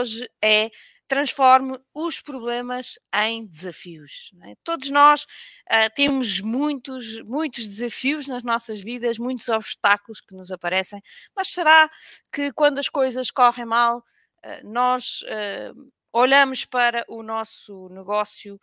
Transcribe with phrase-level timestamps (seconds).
[0.00, 0.70] hoje é
[1.10, 4.30] transforme os problemas em desafios.
[4.44, 4.54] É?
[4.62, 11.02] Todos nós uh, temos muitos, muitos desafios nas nossas vidas, muitos obstáculos que nos aparecem,
[11.34, 11.90] mas será
[12.32, 14.02] que quando as coisas correm mal, uh,
[14.62, 18.58] nós uh, olhamos para o nosso negócio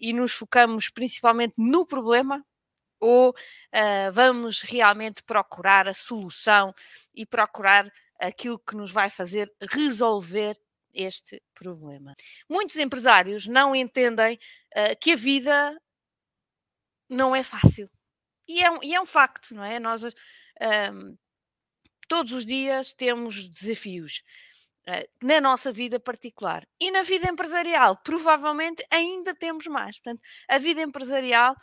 [0.00, 2.42] e nos focamos principalmente no problema?
[2.98, 3.34] Ou
[4.12, 6.74] vamos realmente procurar a solução
[7.14, 7.86] e procurar
[8.18, 10.58] aquilo que nos vai fazer resolver
[10.92, 12.14] este problema.
[12.48, 14.38] Muitos empresários não entendem
[14.76, 15.80] uh, que a vida
[17.08, 17.90] não é fácil.
[18.46, 19.78] E é um, e é um facto, não é?
[19.78, 21.16] Nós um,
[22.08, 24.22] todos os dias temos desafios
[24.88, 26.66] uh, na nossa vida particular.
[26.80, 29.98] E na vida empresarial, provavelmente ainda temos mais.
[29.98, 31.54] Portanto, a vida empresarial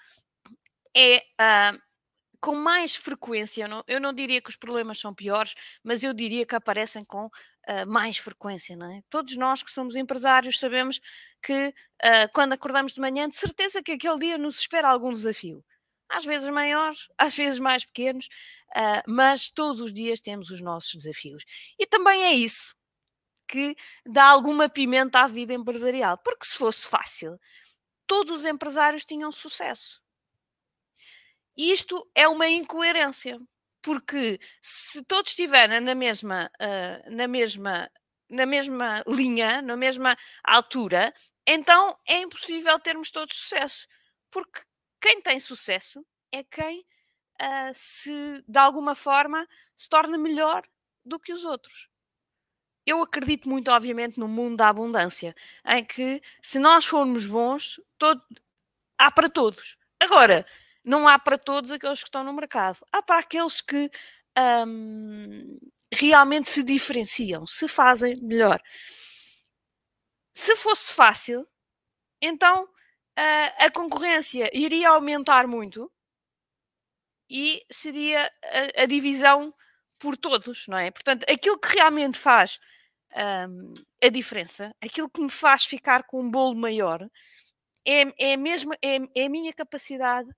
[0.95, 1.17] é.
[1.17, 1.84] Uh,
[2.45, 6.13] com mais frequência, eu não, eu não diria que os problemas são piores, mas eu
[6.13, 9.01] diria que aparecem com uh, mais frequência, não é?
[9.09, 11.01] Todos nós que somos empresários sabemos
[11.41, 15.65] que uh, quando acordamos de manhã, de certeza que aquele dia nos espera algum desafio.
[16.07, 18.27] Às vezes maiores, às vezes mais pequenos,
[18.75, 21.43] uh, mas todos os dias temos os nossos desafios.
[21.79, 22.75] E também é isso
[23.47, 27.39] que dá alguma pimenta à vida empresarial, porque se fosse fácil,
[28.05, 30.04] todos os empresários tinham sucesso.
[31.57, 33.39] Isto é uma incoerência,
[33.81, 37.89] porque se todos estiverem na mesma, uh, na mesma,
[38.29, 41.13] na mesma linha, na mesma altura,
[41.47, 43.87] então é impossível termos todos sucesso,
[44.31, 44.61] porque
[44.99, 46.81] quem tem sucesso é quem
[47.41, 49.47] uh, se de alguma forma
[49.77, 50.63] se torna melhor
[51.05, 51.87] do que os outros.
[52.85, 58.21] Eu acredito muito, obviamente, no mundo da abundância, em que se nós formos bons, todo,
[58.97, 59.77] há para todos.
[59.99, 60.45] Agora,
[60.85, 62.77] não há para todos aqueles que estão no mercado.
[62.91, 63.89] Há para aqueles que
[64.67, 65.59] um,
[65.91, 68.61] realmente se diferenciam, se fazem melhor.
[70.33, 71.47] Se fosse fácil,
[72.21, 72.69] então
[73.17, 75.91] a, a concorrência iria aumentar muito
[77.29, 78.31] e seria
[78.77, 79.53] a, a, divisão
[79.99, 80.91] por todos, não é?
[80.91, 82.59] Portanto, aquilo que realmente faz
[83.49, 83.73] um,
[84.03, 87.09] a diferença, aquilo que me faz ficar com um bolo maior,
[87.87, 90.29] é, é, mesmo, é, é a minha capacidade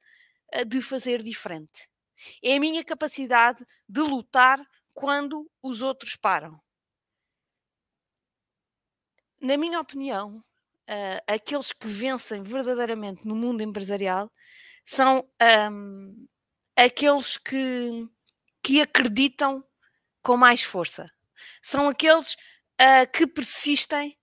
[0.67, 1.89] de fazer diferente.
[2.43, 4.59] É a minha capacidade de lutar
[4.93, 6.59] quando os outros param.
[9.39, 14.31] Na minha opinião, uh, aqueles que vencem verdadeiramente no mundo empresarial
[14.83, 15.29] são
[15.71, 16.27] um,
[16.75, 18.09] aqueles que,
[18.63, 19.63] que acreditam
[20.23, 21.05] com mais força.
[21.61, 24.17] São aqueles uh, que persistem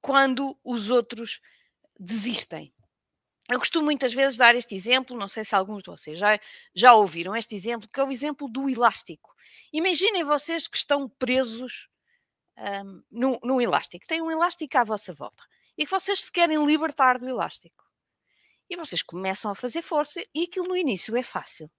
[0.00, 1.40] quando os outros
[1.98, 2.74] desistem.
[3.50, 6.38] Eu costumo muitas vezes dar este exemplo, não sei se alguns de vocês já,
[6.74, 9.34] já ouviram este exemplo, que é o exemplo do elástico.
[9.72, 11.88] Imaginem vocês que estão presos
[12.58, 15.42] um, num, num elástico, tem um elástico à vossa volta
[15.78, 17.84] e que vocês se querem libertar do elástico.
[18.68, 21.70] E vocês começam a fazer força e aquilo no início é fácil,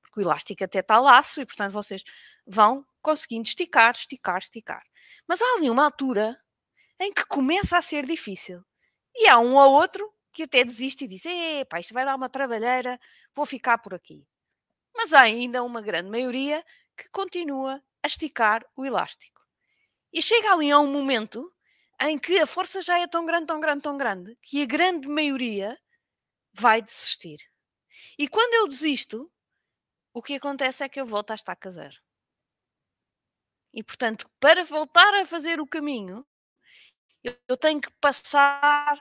[0.00, 2.02] porque o elástico até está laço e portanto vocês
[2.46, 4.82] vão conseguindo esticar, esticar, esticar.
[5.28, 6.34] Mas há ali uma altura
[6.98, 8.64] em que começa a ser difícil.
[9.14, 12.28] E há um ou outro que até desiste e diz: Epá, isto vai dar uma
[12.28, 12.98] trabalheira,
[13.34, 14.26] vou ficar por aqui.
[14.94, 16.64] Mas há ainda uma grande maioria
[16.96, 19.40] que continua a esticar o elástico.
[20.12, 21.52] E chega ali a um momento
[22.00, 25.08] em que a força já é tão grande, tão grande, tão grande, que a grande
[25.08, 25.78] maioria
[26.52, 27.38] vai desistir.
[28.18, 29.30] E quando eu desisto,
[30.12, 31.96] o que acontece é que eu volto a estar zero.
[33.72, 36.26] E portanto, para voltar a fazer o caminho,
[37.46, 39.00] eu tenho que passar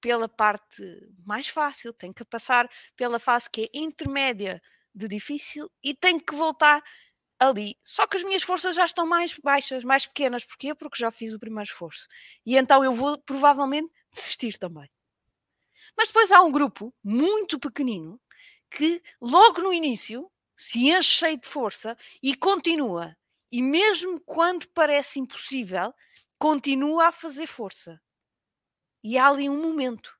[0.00, 0.82] pela parte
[1.24, 4.62] mais fácil, tenho que passar pela fase que é intermédia
[4.94, 6.82] de difícil e tenho que voltar
[7.38, 7.76] ali.
[7.84, 10.44] Só que as minhas forças já estão mais baixas, mais pequenas.
[10.44, 10.74] Porquê?
[10.74, 12.08] Porque já fiz o primeiro esforço.
[12.44, 14.88] E então eu vou provavelmente desistir também.
[15.96, 18.20] Mas depois há um grupo muito pequenino
[18.70, 23.16] que logo no início se enche cheio de força e continua.
[23.52, 25.94] E mesmo quando parece impossível,
[26.38, 28.00] continua a fazer força.
[29.08, 30.18] E há ali um momento.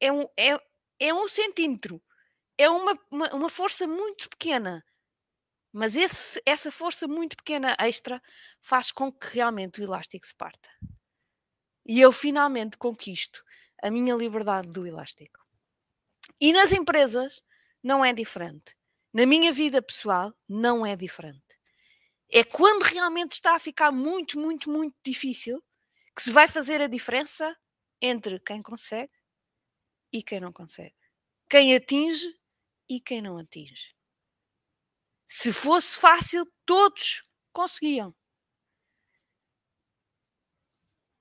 [0.00, 0.58] É um, é,
[0.98, 2.02] é um centímetro.
[2.56, 4.82] É uma, uma, uma força muito pequena.
[5.70, 8.22] Mas esse, essa força muito pequena extra
[8.62, 10.70] faz com que realmente o elástico se parta.
[11.84, 13.44] E eu finalmente conquisto
[13.82, 15.46] a minha liberdade do elástico.
[16.40, 17.42] E nas empresas
[17.82, 18.74] não é diferente.
[19.12, 21.60] Na minha vida pessoal não é diferente.
[22.32, 25.62] É quando realmente está a ficar muito, muito, muito difícil
[26.16, 27.54] que se vai fazer a diferença
[28.00, 29.12] entre quem consegue
[30.12, 30.94] e quem não consegue.
[31.48, 32.26] Quem atinge
[32.88, 33.94] e quem não atinge.
[35.26, 37.22] Se fosse fácil, todos
[37.52, 38.14] conseguiam.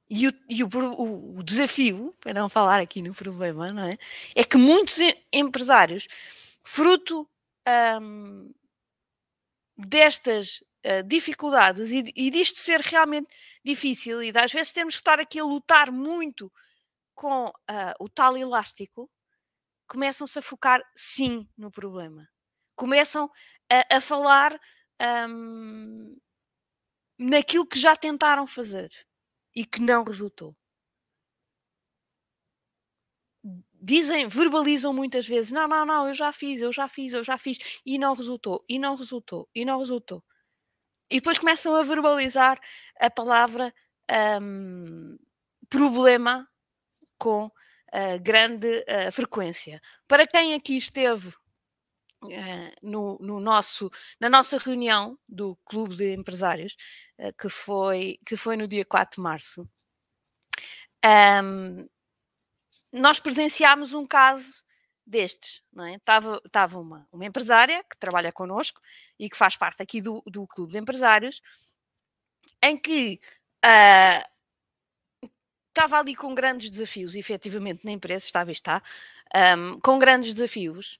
[0.09, 3.97] E, o, e o, o, desafio, para não falar aqui no problema, não é?
[4.33, 4.97] É que muitos
[5.33, 6.07] empresários,
[6.63, 7.29] fruto
[8.01, 8.53] um,
[9.77, 13.27] destas uh, dificuldades e, e disto ser realmente
[13.65, 16.49] difícil, e às vezes temos que estar aqui a lutar muito
[17.17, 17.53] com uh,
[17.99, 19.09] o tal elástico,
[19.87, 22.29] começam-se a focar sim no problema.
[22.75, 23.29] Começam
[23.71, 24.57] a, a falar
[25.27, 26.15] um,
[27.17, 28.89] naquilo que já tentaram fazer
[29.55, 30.55] e que não resultou.
[33.81, 37.37] Dizem, verbalizam muitas vezes: não, não, não, eu já fiz, eu já fiz, eu já
[37.37, 40.23] fiz, e não resultou, e não resultou, e não resultou.
[41.09, 42.59] E depois começam a verbalizar
[42.99, 43.73] a palavra
[44.41, 45.17] um,
[45.69, 46.47] problema
[47.17, 49.81] com uh, grande uh, frequência.
[50.07, 51.33] Para quem aqui esteve
[52.19, 56.75] Uh, no, no, nosso, na nossa reunião do Clube de Empresários,
[57.39, 59.69] que, foi, que foi no dia 4 de março,
[61.43, 61.87] um,
[62.91, 64.63] nós presenciámos um caso
[65.05, 65.61] destes.
[65.71, 65.95] Não é?
[65.95, 68.81] Estava, estava uma, uma empresária que trabalha connosco
[69.17, 71.41] e que faz parte aqui do, do Clube de Empresários,
[72.61, 73.19] em que
[73.65, 74.36] uh,
[75.77, 78.81] estava ali com grandes desafios, efetivamente na empresa, estava e está,
[79.55, 80.99] um, com grandes desafios,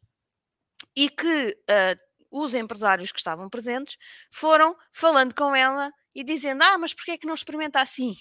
[0.96, 3.98] e que uh, os empresários que estavam presentes
[4.32, 8.16] foram falando com ela e dizendo: Ah, mas porquê é que não experimenta assim?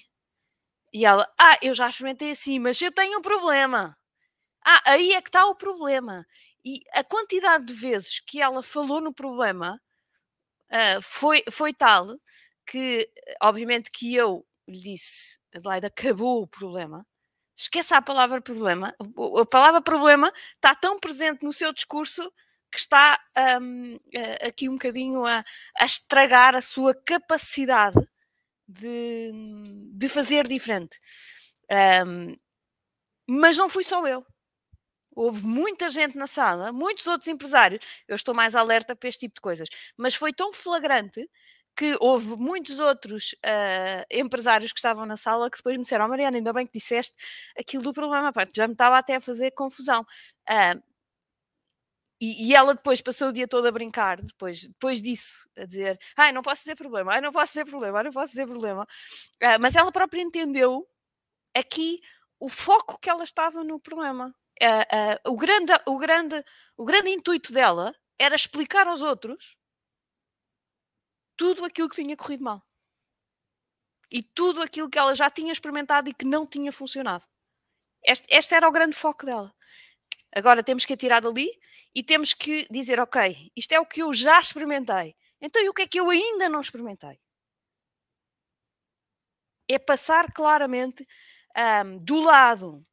[0.93, 3.97] E ela: Ah, eu já experimentei assim, mas eu tenho um problema.
[4.65, 6.27] Ah, aí é que está o problema.
[6.65, 9.81] E a quantidade de vezes que ela falou no problema
[10.71, 12.19] uh, foi, foi tal
[12.67, 13.09] que,
[13.43, 17.07] obviamente, que eu lhe disse Adelaide, acabou o problema.
[17.57, 18.95] Esqueça a palavra problema.
[19.41, 22.31] A palavra problema está tão presente no seu discurso
[22.71, 23.19] que está
[23.61, 23.99] um,
[24.47, 25.43] aqui um bocadinho a,
[25.79, 27.97] a, estragar a sua capacidade
[28.69, 29.33] de,
[29.95, 30.99] de fazer diferente.
[32.07, 32.37] Um,
[33.27, 34.25] mas não fui só eu.
[35.15, 37.83] Houve muita gente na sala, muitos outros empresários.
[38.07, 41.27] Eu estou mais alerta para este tipo de coisas, mas foi tão flagrante
[41.77, 46.09] que houve muitos outros uh, empresários que estavam na sala que depois me disseram: oh,
[46.09, 47.15] Mariana, ainda bem que disseste
[47.59, 50.01] aquilo do problema, pá, já me estava até a fazer confusão.
[50.49, 50.83] Uh,
[52.19, 55.99] e, e, ela depois passou o dia todo a brincar, depois, depois disso, a dizer:
[56.17, 58.87] Ai, não posso dizer problema, ai, não posso dizer problema, ai, não posso dizer problema.
[59.43, 60.89] Uh, mas ela própria entendeu
[61.55, 62.01] aqui
[62.41, 64.35] o foco que ela estava no problema.
[65.27, 66.45] o, grande, o, grande,
[66.77, 69.56] o grande intuito dela era explicar aos outros
[71.37, 72.63] tudo aquilo que tinha corrido mal.
[74.11, 77.25] E tudo aquilo que ela já tinha experimentado e que não tinha funcionado.
[78.05, 79.55] Este, este era o grande foco dela.
[80.35, 81.51] Agora temos que atirar dali
[81.95, 85.17] e temos que dizer: ok, isto é o que eu já experimentei.
[85.41, 87.21] Então, e o que é que eu ainda não experimentei?
[89.69, 91.07] É passar claramente
[91.85, 92.87] um, do lado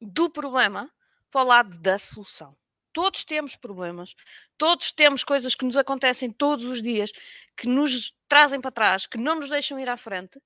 [0.00, 0.92] do problema
[1.30, 2.56] para o lado da solução.
[2.94, 4.14] Todos temos problemas,
[4.56, 7.10] todos temos coisas que nos acontecem todos os dias,
[7.56, 10.40] que nos trazem para trás, que não nos deixam ir à frente,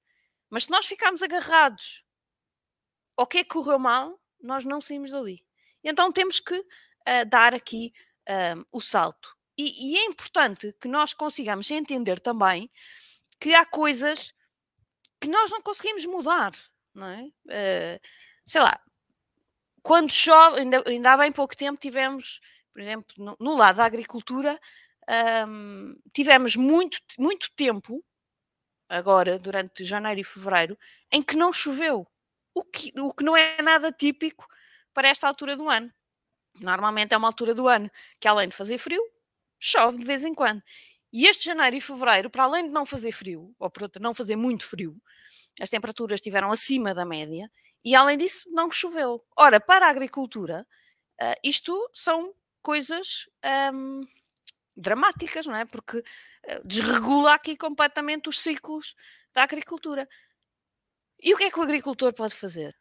[0.49, 2.03] mas se nós ficarmos agarrados
[3.17, 5.45] ao que é que correu mal, nós não saímos dali.
[5.85, 7.93] Então temos que uh, dar aqui
[8.29, 9.37] uh, o salto.
[9.57, 12.71] E, e, é importante que nós consigamos entender também
[13.39, 14.33] que há coisas
[15.21, 16.53] que nós não conseguimos mudar,
[16.95, 17.25] não é?
[17.25, 18.01] Uh,
[18.45, 18.81] sei lá,
[19.89, 22.43] quando chove, ainda, ainda há bem pouco tempo tivemos,
[22.75, 24.61] por exemplo, no, no lado da agricultura,
[25.49, 28.05] um, tivemos muito, muito tempo,
[28.87, 30.79] agora, durante janeiro e fevereiro,
[31.11, 32.07] em que não choveu.
[32.55, 34.47] O que, o que não é nada típico
[34.93, 35.91] para esta altura do ano.
[36.61, 37.91] Normalmente é uma altura do ano
[38.21, 39.03] que, além de fazer frio,
[39.59, 40.63] chove de vez em quando.
[41.11, 44.13] E este janeiro e fevereiro, para além de não fazer frio, ou por outra, não
[44.13, 45.01] fazer muito frio,
[45.59, 47.51] as temperaturas estiveram acima da média
[47.89, 49.25] e, além disso, não choveu.
[49.35, 50.67] Ora, para a agricultura,
[51.23, 53.27] uh, isto são coisas
[53.73, 54.03] um,
[54.77, 55.65] dramáticas, não é?
[55.65, 56.05] Porque uh,
[56.67, 58.95] desregula aqui completamente os ciclos
[59.33, 60.07] da agricultura.
[61.19, 62.79] E o que é que o agricultor pode fazer?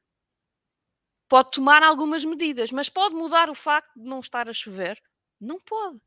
[1.29, 5.01] Pode tomar algumas medidas, mas pode mudar o facto de não estar a chover?
[5.39, 6.01] Não pode.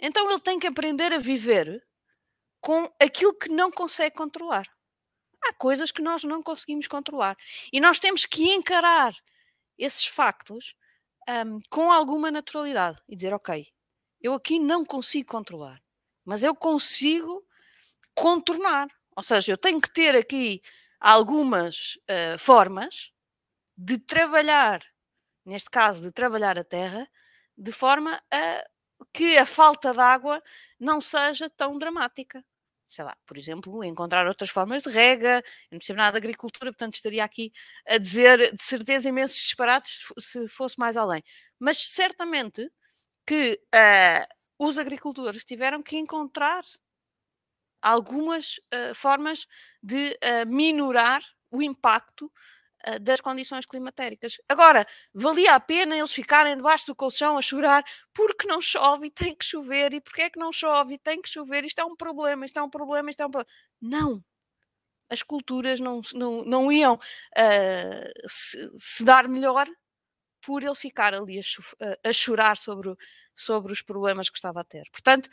[0.00, 1.86] Então ele tem que aprender a viver
[2.60, 4.68] com aquilo que não consegue controlar
[5.42, 7.36] há coisas que nós não conseguimos controlar.
[7.72, 9.14] E nós temos que encarar
[9.78, 10.74] esses factos
[11.28, 13.66] um, com alguma naturalidade e dizer: Ok,
[14.20, 15.80] eu aqui não consigo controlar,
[16.24, 17.44] mas eu consigo
[18.14, 18.88] contornar.
[19.16, 20.62] Ou seja, eu tenho que ter aqui
[21.00, 23.12] algumas uh, formas
[23.76, 24.80] de trabalhar,
[25.44, 27.08] neste caso, de trabalhar a terra,
[27.56, 28.64] de forma a
[29.12, 30.42] que a falta de água
[30.78, 32.44] não seja tão dramática.
[32.88, 36.72] Sei lá, por exemplo, encontrar outras formas de rega, eu não percebo nada de agricultura,
[36.72, 37.52] portanto estaria aqui
[37.86, 41.22] a dizer de certeza imensos disparates se fosse mais além.
[41.58, 42.70] Mas certamente
[43.26, 46.64] que uh, os agricultores tiveram que encontrar
[47.82, 49.46] algumas uh, formas
[49.82, 52.30] de uh, minorar o impacto
[52.88, 54.40] uh, das condições climatéricas.
[54.48, 59.10] Agora, valia a pena eles ficarem debaixo do colchão a chorar porque não chove e
[59.10, 61.84] tem que chover, e porque é que não chove e tem que chover, isto é
[61.84, 63.52] um problema, isto é um problema, isto é um problema.
[63.80, 64.24] Não!
[65.10, 66.98] As culturas não, não, não iam
[68.26, 69.66] se, se, dar melhor
[70.42, 72.94] por ele ficar ali a, a chorar sobre,
[73.34, 74.84] sobre os problemas que estava a ter.
[74.90, 75.30] Portanto,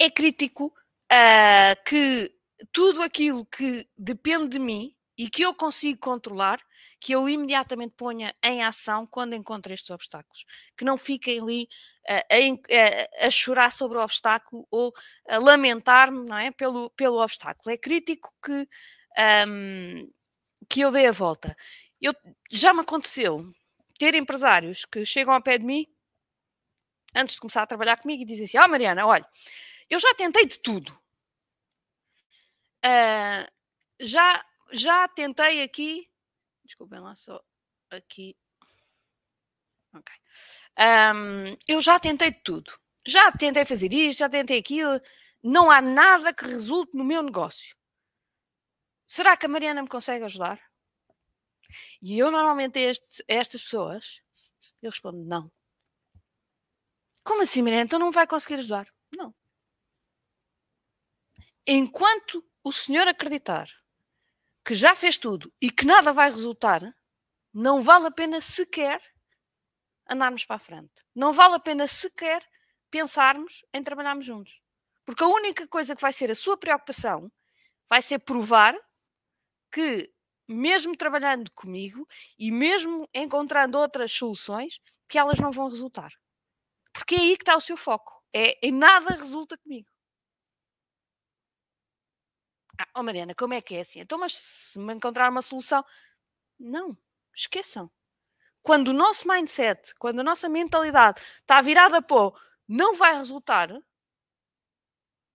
[0.00, 0.72] é crítico
[1.12, 2.34] uh, que
[2.72, 6.58] tudo aquilo que depende de mim e que eu consigo controlar,
[6.98, 10.46] que eu imediatamente ponha em ação quando encontro estes obstáculos.
[10.74, 11.68] Que não fiquem ali
[12.08, 14.90] uh, a, a, chorar sobre o obstáculo ou
[15.28, 17.70] a lamentar-me é, pelo, pelo obstáculo.
[17.70, 18.66] É crítico que,
[19.46, 20.10] um,
[20.66, 21.54] que eu dê a volta.
[22.00, 22.14] Eu,
[22.50, 23.44] já me aconteceu
[23.98, 25.86] ter empresários que chegam ao pé de mim
[27.14, 29.28] antes de começar a trabalhar comigo e dizem assim: Ah, oh, Mariana, olha,
[29.90, 30.98] eu já tentei de tudo.
[32.82, 33.60] Uh,
[34.00, 36.10] já, já tentei aqui.
[36.64, 37.42] Desculpem lá, só
[37.90, 38.36] aqui.
[39.94, 40.14] Ok.
[40.78, 42.72] Um, eu já tentei tudo.
[43.06, 45.00] Já tentei fazer isto, já tentei aquilo.
[45.42, 47.74] Não há nada que resulte no meu negócio.
[49.06, 50.60] Será que a Mariana me consegue ajudar?
[52.02, 54.22] E eu normalmente este, a estas pessoas,
[54.82, 55.50] eu respondo não.
[57.24, 57.84] Como assim, Mariana?
[57.84, 58.88] Então não vai conseguir ajudar?
[59.16, 59.34] Não.
[61.66, 63.68] Enquanto o senhor acreditar
[64.64, 66.82] que já fez tudo e que nada vai resultar,
[67.52, 69.00] não vale a pena sequer
[70.08, 70.92] andarmos para a frente.
[71.14, 72.44] Não vale a pena sequer
[72.90, 74.60] pensarmos em trabalharmos juntos.
[75.04, 77.30] Porque a única coisa que vai ser a sua preocupação
[77.88, 78.76] vai ser provar
[79.72, 80.12] que,
[80.48, 82.06] mesmo trabalhando comigo
[82.38, 86.12] e mesmo encontrando outras soluções, que elas não vão resultar.
[86.92, 88.12] Porque é aí que está o seu foco.
[88.32, 89.88] É em nada resulta comigo.
[92.80, 94.00] Ah, oh Mariana, como é que é assim?
[94.00, 95.84] Então, mas se me encontrar uma solução.
[96.58, 96.96] Não,
[97.34, 97.90] esqueçam.
[98.62, 102.32] Quando o nosso mindset, quando a nossa mentalidade está virada para
[102.66, 103.70] não vai resultar,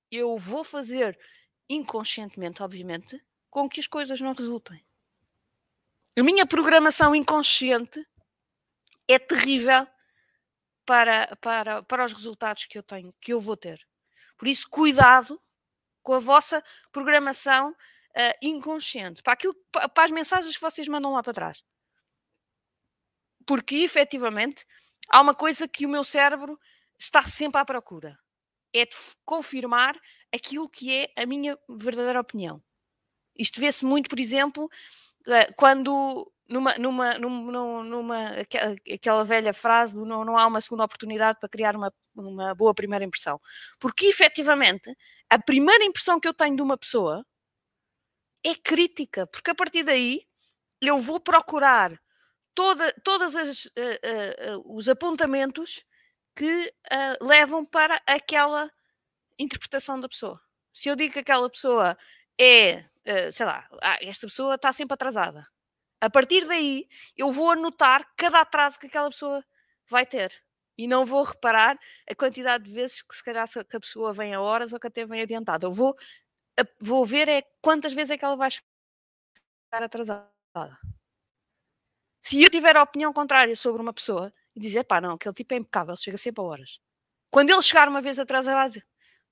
[0.10, 1.20] eu vou fazer
[1.70, 4.84] inconscientemente, obviamente, com que as coisas não resultem.
[6.18, 8.04] A minha programação inconsciente
[9.08, 9.88] é terrível
[10.84, 13.86] para, para, para os resultados que eu tenho, que eu vou ter.
[14.36, 15.40] Por isso, cuidado
[16.06, 21.24] com a vossa programação uh, inconsciente, para, aquilo, para as mensagens que vocês mandam lá
[21.24, 21.64] para trás.
[23.46, 24.66] Porque efetivamente
[25.10, 26.60] há uma coisa que o meu cérebro
[26.98, 28.18] está sempre à procura:
[28.72, 28.96] é de
[29.26, 30.00] confirmar
[30.34, 32.64] aquilo que é a minha verdadeira opinião.
[33.36, 34.70] Isto vê-se muito, por exemplo,
[35.28, 38.26] eh, quando numa, numa, numa, numa,
[38.94, 42.74] aquela velha frase do não, não há uma segunda oportunidade para criar uma, uma boa
[42.74, 43.42] primeira impressão.
[43.80, 44.96] Porque efetivamente
[45.30, 47.26] a primeira impressão que eu tenho de uma pessoa
[48.44, 50.22] é crítica, porque a partir daí
[50.80, 52.00] eu vou procurar
[52.54, 55.84] toda, todos uh, uh, uh, os apontamentos
[56.36, 56.74] que
[57.22, 58.70] levam para aquela
[59.40, 60.40] interpretação da pessoa.
[60.74, 61.98] Se eu digo que aquela pessoa
[62.38, 62.84] é,
[63.32, 65.48] sei lá, ah, esta pessoa está sempre atrasada
[66.06, 69.44] a partir daí, eu vou anotar cada atraso que aquela pessoa
[69.90, 70.32] vai ter.
[70.78, 74.34] E não vou reparar a quantidade de vezes que se calhar que a pessoa vem
[74.34, 75.66] a horas ou que até vem adiantada.
[75.66, 75.96] Eu vou,
[76.80, 80.30] vou ver é quantas vezes é que ela vai chegar atrasada.
[82.22, 85.54] Se eu tiver a opinião contrária sobre uma pessoa e dizer, pá, não, aquele tipo
[85.54, 86.80] é impecável, chega sempre a horas.
[87.32, 88.82] Quando ele chegar uma vez atrasado,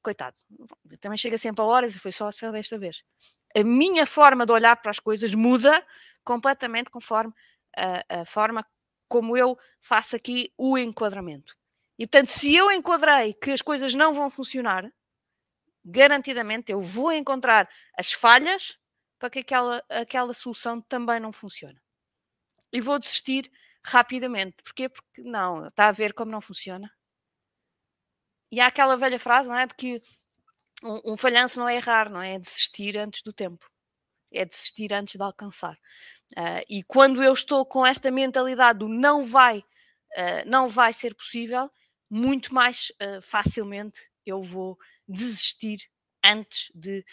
[0.02, 0.38] coitado,
[1.00, 3.04] também chega sempre a horas e foi só desta vez.
[3.56, 5.86] A minha forma de olhar para as coisas muda
[6.24, 7.34] completamente conforme
[7.76, 8.66] a, a forma
[9.08, 11.56] como eu faço aqui o enquadramento.
[12.00, 14.92] E portanto, se eu enquadrei que as coisas não vão funcionar,
[15.86, 18.80] garantidamente eu vou encontrar as falhas
[19.20, 21.80] para que aquela, aquela solução também não funcione.
[22.72, 23.52] E vou desistir
[23.86, 24.58] rapidamente.
[24.64, 24.90] Porquê?
[24.90, 26.92] Porque não, está a ver como não funciona.
[28.52, 29.68] E há aquela velha frase, não é?
[29.68, 30.02] De que
[30.84, 32.36] um, um falhanço não é errar, não é?
[32.36, 33.70] É desistir antes do tempo.
[34.32, 35.78] É desistir antes de alcançar.
[36.38, 41.14] Uh, e quando eu estou com esta mentalidade do não vai, uh, não vai ser
[41.16, 41.70] possível,
[42.10, 45.90] muito mais uh, facilmente eu vou desistir
[46.24, 47.06] antes de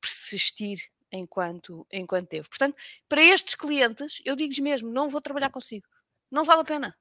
[0.00, 2.48] persistir enquanto, enquanto devo.
[2.48, 2.76] Portanto,
[3.08, 5.86] para estes clientes, eu digo-lhes mesmo: não vou trabalhar consigo,
[6.28, 6.96] não vale a pena.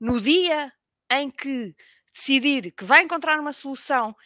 [0.00, 0.72] No dia
[1.08, 1.76] em que
[2.12, 4.16] decidir que vai encontrar uma solução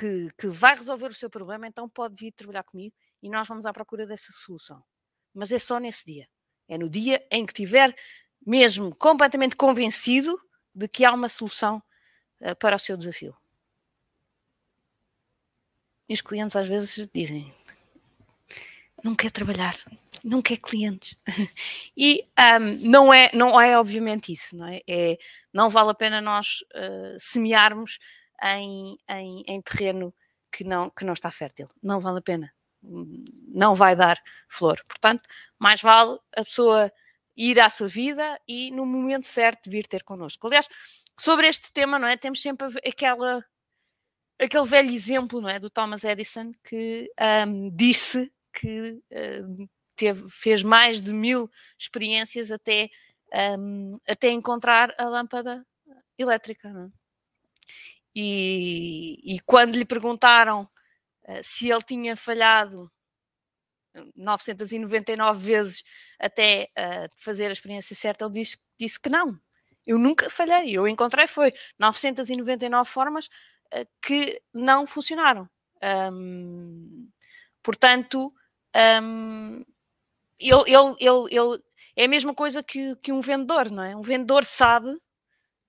[0.00, 3.66] que, que vai resolver o seu problema, então pode vir trabalhar comigo e nós vamos
[3.66, 4.82] à procura dessa solução.
[5.34, 6.26] Mas é só nesse dia.
[6.66, 7.94] É no dia em que tiver
[8.46, 10.40] mesmo completamente convencido
[10.74, 11.82] de que há uma solução
[12.40, 13.36] uh, para o seu desafio.
[16.08, 17.54] E os clientes às vezes dizem:
[19.04, 19.76] não quer trabalhar,
[20.24, 21.14] não quer clientes.
[21.94, 22.24] e
[22.58, 24.80] um, não, é, não é obviamente isso, não é?
[24.88, 25.18] é
[25.52, 27.98] não vale a pena nós uh, semearmos
[28.42, 30.14] em, em, em, terreno
[30.50, 31.68] que não, que não está fértil.
[31.82, 32.52] Não vale a pena.
[32.82, 34.18] Não vai dar
[34.48, 34.82] flor.
[34.88, 35.28] Portanto,
[35.58, 36.92] mais vale a pessoa
[37.36, 40.46] ir à sua vida e no momento certo vir ter connosco.
[40.46, 40.68] Aliás,
[41.18, 42.16] sobre este tema, não é?
[42.16, 43.44] Temos sempre aquela,
[44.38, 45.58] aquele velho exemplo, não é?
[45.58, 47.10] Do Thomas Edison que
[47.46, 52.88] um, disse que um, teve, fez mais de mil experiências até,
[53.58, 55.66] um, até encontrar a lâmpada
[56.18, 56.70] elétrica.
[56.70, 56.90] Não é?
[58.14, 62.90] E, e quando lhe perguntaram uh, se ele tinha falhado
[64.16, 65.84] 999 vezes
[66.18, 69.38] até uh, fazer a experiência certa, ele disse, disse que não.
[69.86, 75.48] Eu nunca falhei, eu encontrei foi 999 formas uh, que não funcionaram.
[76.12, 77.08] Um,
[77.62, 78.32] portanto,
[79.02, 79.64] um,
[80.38, 81.62] ele, ele, ele, ele,
[81.96, 83.96] é a mesma coisa que, que um vendedor, não é?
[83.96, 84.94] Um vendedor sabe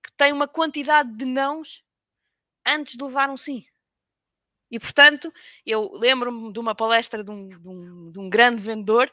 [0.02, 1.82] que tem uma quantidade de nãos
[2.66, 3.64] antes de levar um sim.
[4.70, 5.32] E, portanto,
[5.66, 9.10] eu lembro-me de uma palestra de um, de um, de um grande vendedor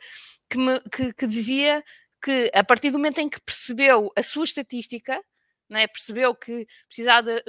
[0.50, 1.84] que, me, que, que, dizia
[2.24, 5.22] que, a partir do momento em que percebeu a sua estatística,
[5.70, 7.44] né, percebeu que precisava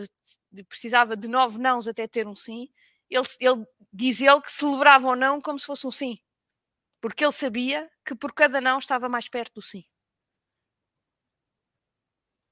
[0.51, 2.69] de, precisava de nove nãos até ter um sim,
[3.09, 6.19] ele, ele diz ele que celebrava ou não como se fosse um sim.
[7.01, 9.85] Porque ele sabia que por cada não estava mais perto do sim.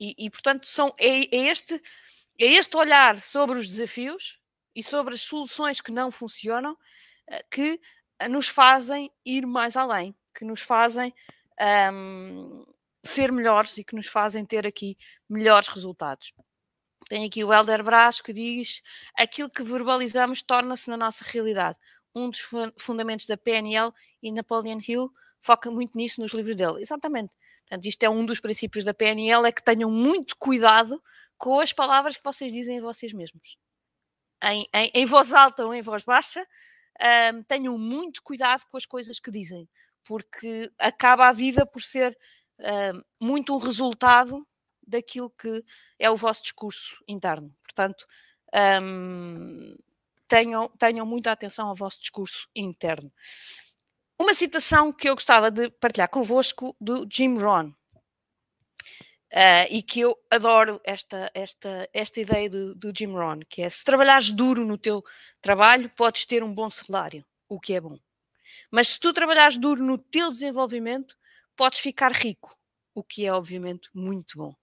[0.00, 1.82] E, e portanto, são, é, é este
[2.38, 4.38] é este olhar sobre os desafios
[4.74, 6.76] e sobre as soluções que não funcionam
[7.28, 7.80] eh, que
[8.18, 11.12] eh, nos fazem ir mais além, que nos fazem
[11.92, 12.64] um,
[13.04, 14.96] ser melhores e que nos fazem ter aqui
[15.28, 16.32] melhores resultados.
[17.08, 18.82] Tem aqui o Helder Brás que diz:
[19.16, 21.78] aquilo que verbalizamos torna-se na nossa realidade.
[22.14, 22.40] Um dos
[22.78, 26.80] fundamentos da PNL e Napoleon Hill foca muito nisso nos livros dele.
[26.80, 27.32] Exatamente.
[27.68, 31.02] Portanto, isto é um dos princípios da PNL, é que tenham muito cuidado
[31.38, 33.56] com as palavras que vocês dizem a vocês mesmos.
[34.42, 36.46] Em, em, em voz alta ou em voz baixa,
[37.32, 39.68] um, tenham muito cuidado com as coisas que dizem,
[40.04, 42.16] porque acaba a vida por ser
[42.58, 44.46] um, muito um resultado
[44.86, 45.64] daquilo que
[45.98, 47.54] é o vosso discurso interno.
[47.62, 48.06] Portanto,
[48.82, 49.76] um,
[50.26, 53.12] tenham, tenham muita atenção ao vosso discurso interno.
[54.18, 57.72] Uma citação que eu gostava de partilhar convosco do Jim Rohn.
[59.30, 63.68] Uh, e que eu adoro esta, esta, esta ideia do, do, Jim Rohn, que é
[63.68, 65.04] se trabalhares duro no teu
[65.38, 67.98] trabalho, podes ter um bom salário, o que é bom.
[68.70, 71.14] Mas se tu trabalhares duro no teu desenvolvimento,
[71.54, 72.56] podes ficar rico,
[72.94, 74.54] o que é obviamente muito bom.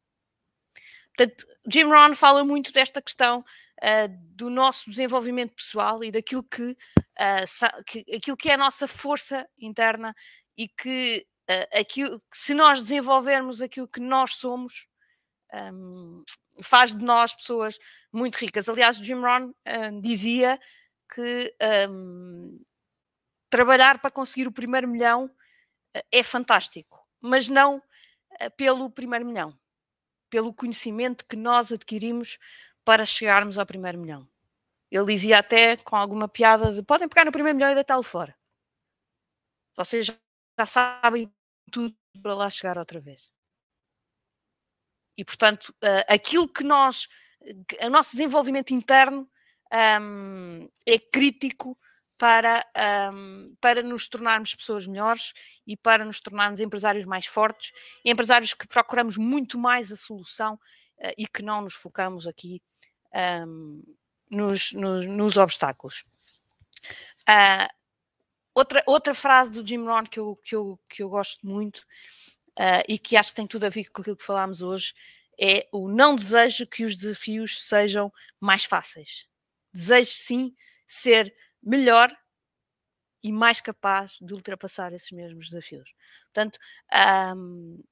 [1.15, 6.71] Portanto, Jim Rohn fala muito desta questão uh, do nosso desenvolvimento pessoal e daquilo que,
[6.71, 10.15] uh, que, aquilo que é a nossa força interna
[10.57, 14.87] e que uh, aquilo, se nós desenvolvermos aquilo que nós somos,
[15.53, 16.23] um,
[16.61, 17.77] faz de nós pessoas
[18.11, 18.67] muito ricas.
[18.67, 20.59] Aliás, Jim Rohn uh, dizia
[21.13, 21.55] que
[21.89, 22.61] um,
[23.49, 27.81] trabalhar para conseguir o primeiro milhão uh, é fantástico, mas não
[28.57, 29.57] pelo primeiro milhão,
[30.29, 32.37] pelo conhecimento que nós adquirimos
[32.83, 34.27] para chegarmos ao primeiro milhão.
[34.91, 38.35] Ele dizia até com alguma piada de podem pegar no primeiro milhão e deitá-lo fora.
[39.75, 40.07] Vocês
[40.57, 41.33] já sabem
[41.71, 43.29] tudo para lá chegar outra vez.
[45.17, 45.73] E, portanto,
[46.07, 47.07] aquilo que nós,
[47.81, 49.29] o nosso desenvolvimento interno
[50.01, 51.77] um, é crítico
[52.17, 52.65] para,
[53.13, 55.33] um, para nos tornarmos pessoas melhores
[55.67, 57.71] e para nos tornarmos empresários mais fortes,
[58.03, 62.61] empresários que procuramos muito mais a solução uh, e que não nos focamos aqui
[63.47, 63.83] um,
[64.29, 66.03] nos, nos, nos, obstáculos.
[67.27, 67.67] Uh,
[68.55, 71.79] Outra, outra frase do Jim Rohn que eu, que eu, que eu gosto muito
[72.57, 74.93] uh, e que acho que tem tudo a ver com aquilo que falámos hoje
[75.37, 79.27] é o não desejo que os desafios sejam mais fáceis.
[79.73, 80.55] Desejo sim
[80.87, 82.09] ser melhor
[83.21, 85.93] e mais capaz de ultrapassar esses mesmos desafios.
[86.33, 86.57] Portanto,
[87.35, 87.83] um,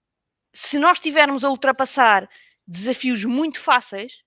[0.53, 2.29] se nós estivermos a ultrapassar
[2.65, 4.23] desafios muito fáceis,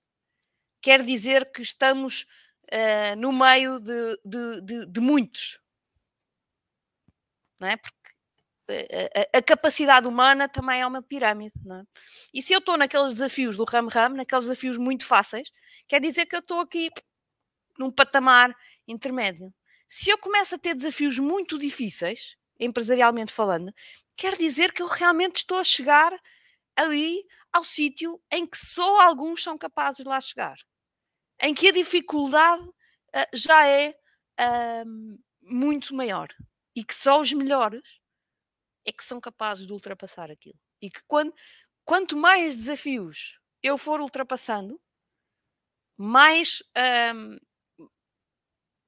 [0.83, 2.27] quer dizer que estamos
[2.65, 5.59] uh, no meio de, de, de, de muitos
[7.59, 7.77] não é?
[7.77, 7.97] Porque
[9.33, 11.85] a, a, capacidade humana também é uma pirâmide, não é?
[12.35, 15.51] E se eu estou naqueles desafios do ram-ram, naqueles desafios muito fáceis,
[15.87, 16.91] quer dizer que eu estou aqui
[17.79, 18.55] num patamar
[18.89, 19.53] intermédio.
[19.89, 23.73] Se eu começo a ter desafios muito difíceis, empresarialmente falando,
[24.17, 26.13] quer dizer que eu realmente estou a chegar
[26.75, 30.57] ali ao sítio em que só alguns são capazes de lá chegar.
[31.41, 33.95] Em que a dificuldade uh, já é
[34.41, 36.29] uh, muito maior.
[36.77, 38.01] E que só os melhores
[38.87, 40.59] é que são capazes de ultrapassar aquilo.
[40.81, 41.35] E que quando,
[41.85, 44.81] quanto mais desafios eu for ultrapassando,
[45.97, 46.63] mais,
[47.15, 47.39] um,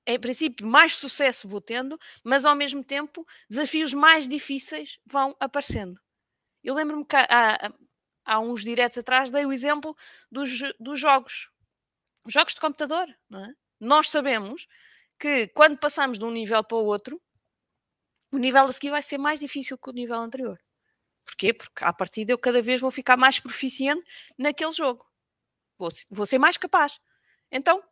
[0.06, 5.98] em princípio, mais sucesso vou tendo, mas ao mesmo tempo desafios mais difíceis vão aparecendo.
[6.62, 7.72] Eu lembro-me que há,
[8.24, 9.96] há uns diretos atrás dei o exemplo
[10.30, 11.50] dos, dos jogos,
[12.26, 13.08] jogos de computador.
[13.08, 13.54] É?
[13.80, 14.66] Nós sabemos
[15.18, 17.20] que quando passamos de um nível para o outro,
[18.30, 20.58] o nível a seguir vai ser mais difícil que o nível anterior.
[21.24, 21.52] Porquê?
[21.52, 24.02] Porque a partir de eu cada vez vou ficar mais proficiente
[24.36, 25.06] naquele jogo.
[25.78, 27.00] Vou, vou ser mais capaz.
[27.50, 27.82] Então,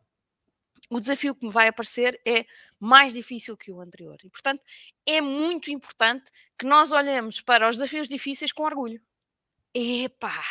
[0.91, 2.47] o desafio que me vai aparecer é
[2.79, 4.17] mais difícil que o anterior.
[4.25, 4.63] E, portanto,
[5.05, 9.01] é muito importante que nós olhemos para os desafios difíceis com orgulho.
[9.75, 10.43] Epá,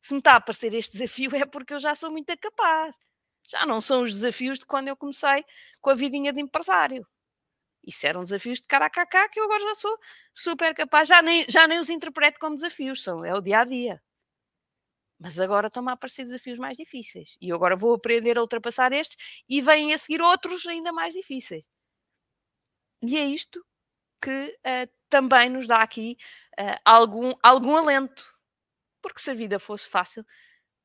[0.00, 2.98] se me está a aparecer este desafio é porque eu já sou muito capaz.
[3.46, 5.44] Já não são os desafios de quando eu comecei
[5.80, 7.06] com a vidinha de empresário.
[7.86, 9.98] Isso eram desafios de cara a cá que eu agora já sou
[10.34, 13.64] super capaz, já nem, já nem os interpreto como desafios, são, é o dia a
[13.64, 14.02] dia.
[15.18, 17.36] Mas agora estão-me a aparecer desafios mais difíceis.
[17.40, 19.16] E eu agora vou aprender a ultrapassar estes
[19.48, 21.68] e vêm a seguir outros ainda mais difíceis.
[23.02, 23.64] E é isto
[24.22, 26.16] que uh, também nos dá aqui
[26.58, 28.34] uh, algum, algum alento.
[29.02, 30.24] Porque se a vida fosse fácil,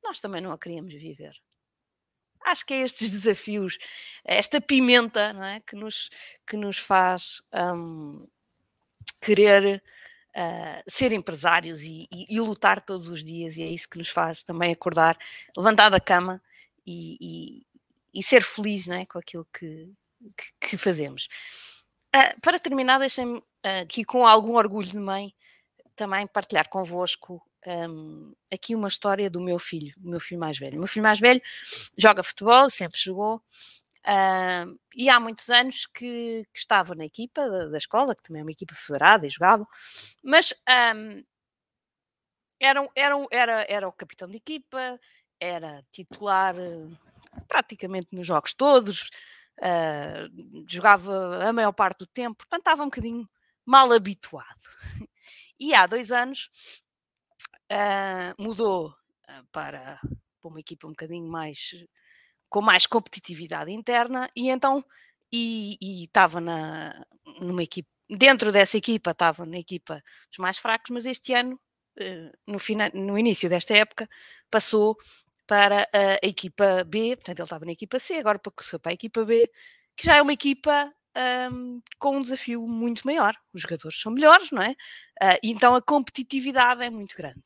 [0.04, 1.34] nós também não a queríamos viver
[2.52, 3.78] acho que é estes desafios,
[4.24, 5.60] esta pimenta é?
[5.62, 6.10] que, nos,
[6.46, 8.28] que nos faz um,
[9.22, 9.82] querer
[10.36, 14.10] uh, ser empresários e, e, e, lutar todos os dias, e é isso que nos
[14.10, 15.18] faz também acordar,
[15.56, 16.42] levantar da cama
[16.86, 17.66] e,
[18.14, 19.06] e ser feliz é?
[19.06, 19.92] com aquilo que,
[20.36, 21.28] que, que fazemos.
[22.16, 25.34] Uh, para terminar, deixem-me uh, aqui com algum orgulho de mãe
[25.96, 30.76] também partilhar convosco um, aqui uma história do meu filho, do meu filho mais velho.
[30.76, 31.42] O meu filho mais velho
[31.98, 37.68] joga futebol, sempre jogou, uh, e há muitos anos que, que estava na equipa da,
[37.68, 39.68] da, escola, que também é uma equipa federada e jogava,
[40.24, 40.54] mas
[40.96, 41.24] um,
[42.60, 45.00] era, era, era, era o capitão de equipa,
[45.40, 46.98] era titular uh,
[47.48, 49.10] praticamente nos jogos todos,
[49.60, 53.30] uh, jogava a maior parte do tempo, portanto estava um bocadinho
[53.66, 54.60] mal habituado.
[55.62, 56.50] E há dois anos
[57.72, 60.00] uh, mudou uh, para,
[60.42, 61.76] para uma equipa um bocadinho mais
[62.50, 64.84] com mais competitividade interna e então
[65.32, 67.06] e, estava na
[67.42, 71.60] numa equipa dentro dessa equipa estava na equipa dos mais fracos mas este ano
[72.00, 74.10] uh, no final no início desta época
[74.50, 74.98] passou
[75.48, 79.24] para a, equipa B portanto ele estava na equipa C agora passou para a equipa
[79.26, 79.50] B
[79.96, 80.94] que já é uma equipa
[81.52, 83.36] um, com um desafio muito maior.
[83.54, 84.72] Os jogadores são melhores, não é?
[84.72, 87.44] Uh, então a competitividade é muito grande.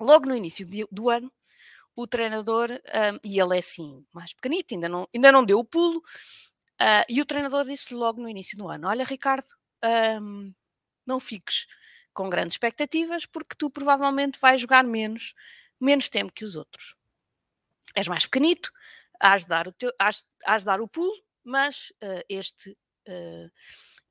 [0.00, 1.30] Logo no início do ano,
[1.94, 5.64] o treinador, um, e ele é assim, mais pequenito, ainda não, ainda não deu o
[5.64, 9.46] pulo, uh, e o treinador disse logo no início do ano: Olha, Ricardo,
[10.22, 10.52] um,
[11.06, 11.66] não fiques
[12.12, 15.34] com grandes expectativas, porque tu provavelmente vais jogar menos,
[15.80, 16.94] menos tempo que os outros.
[17.94, 18.72] És mais pequenito,
[19.18, 22.70] has de dar o, teu, has, has dar o pulo, mas uh, este,
[23.08, 23.50] uh,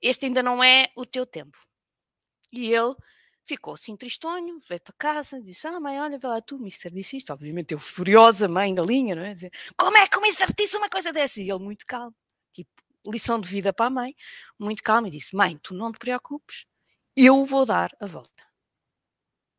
[0.02, 1.58] este ainda não é o teu tempo.
[2.52, 2.96] E ele
[3.50, 7.18] Ficou assim tristonho, veio para casa, disse: Ah, mãe, olha, vê lá tu, Mister disse
[7.18, 7.34] isto.
[7.34, 9.34] Obviamente eu, furiosa, mãe da linha, não é?
[9.34, 11.42] Dizer, Como é que o Mister disse uma coisa dessa?
[11.42, 12.16] E ele, muito calmo,
[12.54, 12.70] tipo,
[13.08, 14.16] lição de vida para a mãe,
[14.60, 16.68] muito calmo, e disse: Mãe, tu não te preocupes,
[17.18, 18.48] eu vou dar a volta.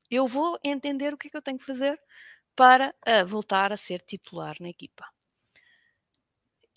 [0.09, 2.01] Eu vou entender o que é que eu tenho que fazer
[2.55, 5.05] para uh, voltar a ser titular na equipa.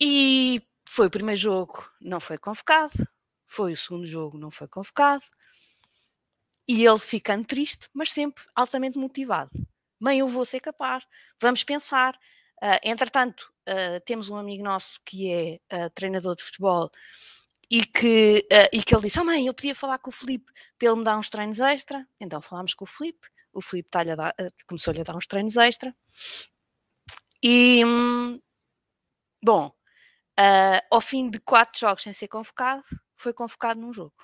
[0.00, 3.06] E foi o primeiro jogo, não foi convocado.
[3.46, 5.24] Foi o segundo jogo, não foi convocado.
[6.66, 9.50] E ele ficando triste, mas sempre altamente motivado.
[10.00, 11.06] Mãe, eu vou ser capaz,
[11.40, 12.14] vamos pensar.
[12.62, 16.90] Uh, entretanto, uh, temos um amigo nosso que é uh, treinador de futebol
[17.70, 20.88] e que, e que ele disse: oh, mãe, eu podia falar com o Felipe para
[20.88, 22.06] ele me dar uns treinos extra.
[22.20, 23.88] Então falámos com o Felipe, o Felipe
[24.66, 25.94] começou-lhe a dar uns treinos extra.
[27.42, 27.82] E,
[29.42, 29.74] bom,
[30.90, 32.84] ao fim de quatro jogos sem ser convocado,
[33.16, 34.14] foi convocado num jogo.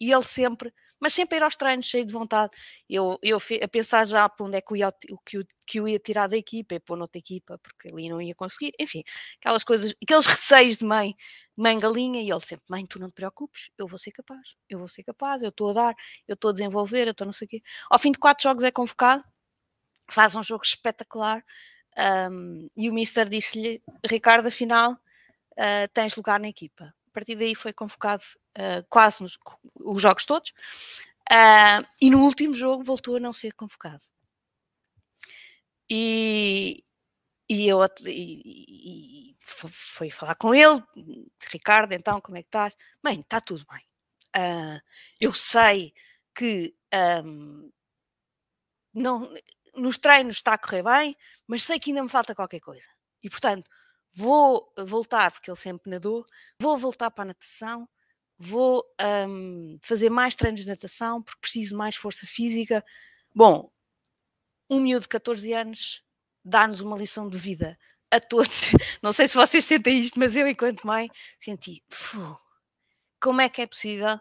[0.00, 2.50] E ele sempre mas sempre ir aos treinos cheio de vontade.
[2.88, 4.92] Eu, eu a pensar já para onde é que eu, ia,
[5.24, 8.20] que, eu, que eu ia tirar da equipa e pôr noutra equipa, porque ali não
[8.20, 8.72] ia conseguir.
[8.78, 9.02] Enfim,
[9.40, 11.14] aquelas coisas, aqueles receios de mãe,
[11.56, 14.78] mãe galinha, e ele sempre, mãe, tu não te preocupes, eu vou ser capaz, eu
[14.78, 15.94] vou ser capaz, eu estou a dar,
[16.26, 17.62] eu estou a desenvolver, eu estou não sei o quê.
[17.90, 19.24] Ao fim de quatro jogos é convocado,
[20.10, 21.44] faz um jogo espetacular,
[22.30, 26.94] um, e o Mister disse-lhe, Ricardo, afinal, uh, tens lugar na equipa.
[27.08, 28.22] A partir daí foi convocado
[28.58, 29.38] uh, quase nos,
[29.74, 30.50] os jogos todos,
[31.30, 34.04] uh, e no último jogo voltou a não ser convocado.
[35.90, 36.84] E,
[37.48, 40.82] e eu e, e fui falar com ele,
[41.50, 42.76] Ricardo, então, como é que estás?
[43.02, 43.82] Bem, está tudo bem.
[44.36, 44.80] Uh,
[45.18, 45.94] eu sei
[46.34, 46.74] que
[47.24, 47.72] um,
[48.92, 49.32] não,
[49.74, 51.16] nos treinos está a correr bem,
[51.46, 52.88] mas sei que ainda me falta qualquer coisa.
[53.22, 53.68] E portanto,
[54.14, 56.24] vou voltar, porque ele sempre nadou,
[56.60, 57.88] vou voltar para a natação,
[58.38, 58.84] vou
[59.28, 62.84] um, fazer mais treinos de natação, porque preciso mais força física.
[63.34, 63.70] Bom,
[64.70, 66.02] um miúdo de 14 anos
[66.44, 67.78] dá-nos uma lição de vida
[68.10, 68.72] a todos.
[69.02, 71.82] Não sei se vocês sentem isto, mas eu, enquanto mãe, senti
[73.20, 74.20] como é que é possível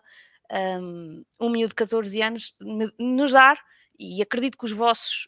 [0.52, 2.56] um, um miúdo de 14 anos
[3.00, 3.64] nos dar,
[4.00, 5.28] e acredito que os vossos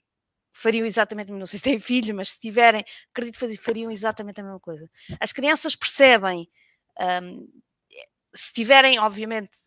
[0.59, 4.43] fariam exatamente, não sei se têm filhos, mas se tiverem, acredito que fariam exatamente a
[4.43, 4.89] mesma coisa.
[5.19, 6.49] As crianças percebem,
[7.23, 7.47] um,
[8.33, 9.57] se tiverem, obviamente,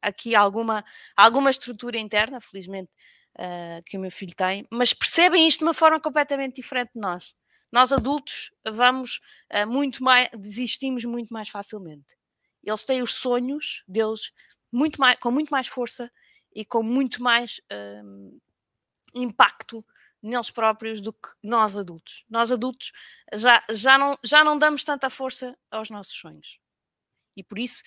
[0.00, 0.84] aqui alguma,
[1.16, 2.90] alguma estrutura interna, felizmente
[3.38, 7.00] uh, que o meu filho tem, mas percebem isto de uma forma completamente diferente de
[7.00, 7.34] nós.
[7.70, 9.20] Nós adultos vamos
[9.52, 12.16] uh, muito mais, desistimos muito mais facilmente.
[12.62, 14.30] Eles têm os sonhos deles
[14.70, 16.10] muito mais, com muito mais força
[16.54, 18.40] e com muito mais uh,
[19.14, 19.84] impacto
[20.22, 22.24] neles próprios do que nós adultos.
[22.30, 22.92] Nós adultos
[23.34, 26.60] já, já, não, já não damos tanta força aos nossos sonhos.
[27.36, 27.82] E por isso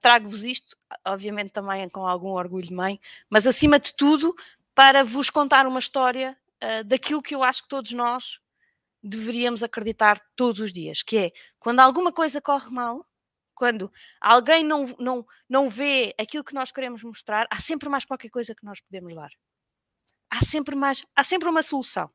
[0.00, 4.34] trago-vos isto, obviamente também com algum orgulho de mãe, mas acima de tudo
[4.74, 8.38] para vos contar uma história uh, daquilo que eu acho que todos nós
[9.02, 13.04] deveríamos acreditar todos os dias, que é quando alguma coisa corre mal,
[13.54, 18.28] quando alguém não, não, não vê aquilo que nós queremos mostrar, há sempre mais qualquer
[18.28, 19.30] coisa que nós podemos dar
[20.30, 22.10] há sempre mais, há sempre uma solução.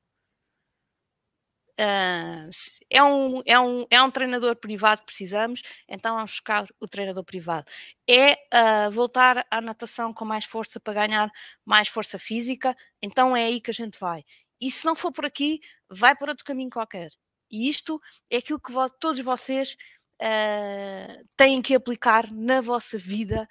[1.74, 2.50] Uh,
[2.88, 7.24] é, um, é, um, é um treinador privado que precisamos, então vamos buscar o treinador
[7.24, 7.66] privado.
[8.08, 11.32] É uh, voltar à natação com mais força para ganhar
[11.66, 14.24] mais força física, então é aí que a gente vai.
[14.62, 17.12] E se não for por aqui, vai por outro caminho qualquer.
[17.50, 18.00] E isto
[18.30, 19.76] é aquilo que todos vocês
[20.22, 23.48] uh, têm que aplicar na vossa vida,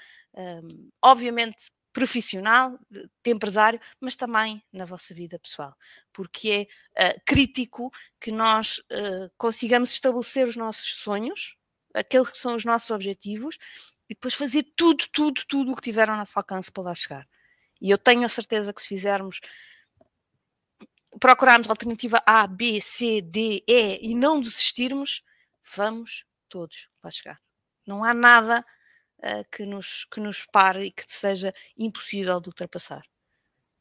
[1.02, 5.76] obviamente profissional, de empresário, mas também na vossa vida pessoal,
[6.12, 11.56] porque é uh, crítico que nós uh, consigamos estabelecer os nossos sonhos,
[11.94, 13.58] aqueles que são os nossos objetivos,
[14.08, 17.28] e depois fazer tudo, tudo, tudo o que tiver ao nosso alcance para lá chegar.
[17.80, 19.40] E eu tenho a certeza que se fizermos,
[21.20, 25.22] procurarmos alternativa A, B, C, D, E e não desistirmos,
[25.76, 27.40] vamos todos lá chegar.
[27.86, 28.64] Não há nada
[29.22, 33.04] uh, que, nos, que nos pare e que seja impossível de ultrapassar.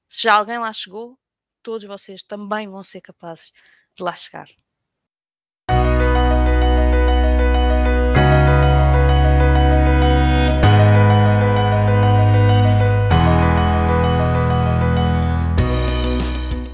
[0.08, 1.18] Se já alguém lá chegou,
[1.64, 3.52] todos vocês também vão ser capazes
[3.96, 4.50] de lá chegar.